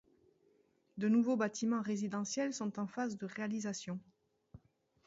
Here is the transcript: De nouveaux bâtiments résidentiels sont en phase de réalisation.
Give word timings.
De 0.97 1.07
nouveaux 1.07 1.37
bâtiments 1.37 1.83
résidentiels 1.83 2.55
sont 2.55 2.79
en 2.79 2.87
phase 2.87 3.17
de 3.17 3.27
réalisation. 3.27 3.99